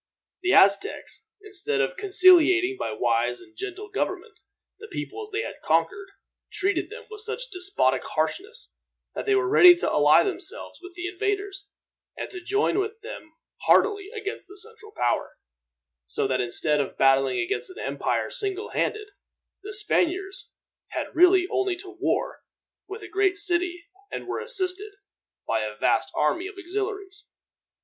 The 0.41 0.53
Aztecs, 0.55 1.25
instead 1.43 1.79
of 1.79 1.95
conciliating 1.95 2.75
by 2.79 2.91
wise 2.91 3.39
and 3.39 3.55
gentle 3.55 3.87
government 3.87 4.33
the 4.79 4.87
peoples 4.87 5.29
they 5.29 5.43
had 5.43 5.61
conquered, 5.63 6.07
treated 6.51 6.89
them 6.89 7.05
with 7.11 7.21
such 7.21 7.51
despotic 7.51 8.03
harshness 8.03 8.73
that 9.13 9.27
they 9.27 9.35
were 9.35 9.47
ready 9.47 9.75
to 9.75 9.87
ally 9.91 10.23
themselves 10.23 10.79
with 10.81 10.95
the 10.95 11.05
invaders, 11.07 11.67
and 12.17 12.31
to 12.31 12.41
join 12.41 12.79
with 12.79 12.99
them 13.01 13.31
heartily 13.67 14.09
against 14.09 14.47
the 14.47 14.57
central 14.57 14.91
power; 14.91 15.37
so 16.07 16.25
that 16.25 16.41
instead 16.41 16.81
of 16.81 16.97
battling 16.97 17.37
against 17.39 17.69
an 17.69 17.77
empire 17.77 18.31
single 18.31 18.71
handed, 18.71 19.11
the 19.61 19.71
Spaniards 19.71 20.51
had 20.87 21.15
really 21.15 21.47
only 21.49 21.75
to 21.75 21.91
war 21.99 22.41
with 22.87 23.03
a 23.03 23.07
great 23.07 23.37
city, 23.37 23.85
and 24.11 24.25
were 24.27 24.39
assisted 24.39 24.93
by 25.47 25.59
a 25.63 25.77
vast 25.77 26.09
army 26.15 26.47
of 26.47 26.55
auxiliaries. 26.57 27.25